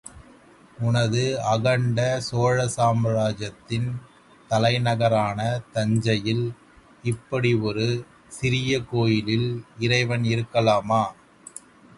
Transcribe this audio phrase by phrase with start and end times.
[0.77, 1.97] உனது அகண்ட
[2.27, 3.85] சோழ சாம்ராஜ்யத்தின்
[4.49, 5.39] தலைநகரான
[5.73, 6.43] தஞ்சையில்
[7.03, 7.87] இப்படி ஒரு
[8.29, 9.49] சிறிய கோயிலில்
[9.79, 11.03] இறைவன் இருக்கலாமா?